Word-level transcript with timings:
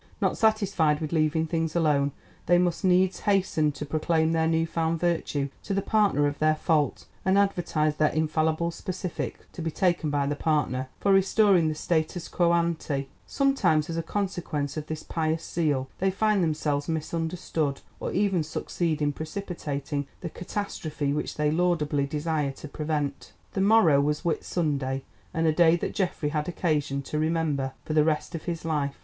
Not 0.19 0.35
satisfied 0.35 0.99
with 0.99 1.11
leaving 1.11 1.45
things 1.45 1.75
alone, 1.75 2.11
they 2.47 2.57
must 2.57 2.83
needs 2.83 3.19
hasten 3.19 3.71
to 3.73 3.85
proclaim 3.85 4.31
their 4.31 4.47
new 4.47 4.65
found 4.65 4.99
virtue 4.99 5.49
to 5.61 5.75
the 5.75 5.81
partner 5.83 6.25
of 6.25 6.39
their 6.39 6.55
fault, 6.55 7.05
and 7.23 7.37
advertise 7.37 7.97
their 7.97 8.09
infallible 8.09 8.71
specific 8.71 9.45
(to 9.51 9.61
be 9.61 9.69
taken 9.69 10.09
by 10.09 10.25
the 10.25 10.35
partner) 10.35 10.87
for 10.99 11.13
restoring 11.13 11.67
the 11.67 11.75
status 11.75 12.27
quo 12.27 12.51
ante. 12.51 13.09
Sometimes 13.27 13.91
as 13.91 13.95
a 13.97 14.01
consequence 14.01 14.75
of 14.75 14.87
this 14.87 15.03
pious 15.03 15.47
zeal 15.47 15.87
they 15.99 16.09
find 16.09 16.43
themselves 16.43 16.89
misunderstood, 16.89 17.81
or 17.99 18.11
even 18.11 18.41
succeed 18.41 19.03
in 19.03 19.13
precipitating 19.13 20.07
the 20.21 20.29
catastrophe 20.31 21.13
which 21.13 21.35
they 21.35 21.51
laudably 21.51 22.07
desire 22.07 22.51
to 22.53 22.67
prevent. 22.67 23.33
The 23.53 23.61
morrow 23.61 24.01
was 24.01 24.25
Whit 24.25 24.43
Sunday, 24.43 25.03
and 25.31 25.45
a 25.45 25.53
day 25.53 25.75
that 25.75 25.93
Geoffrey 25.93 26.29
had 26.29 26.49
occasion 26.49 27.03
to 27.03 27.19
remember 27.19 27.73
for 27.85 27.93
the 27.93 28.03
rest 28.03 28.33
of 28.33 28.45
his 28.45 28.65
life. 28.65 28.97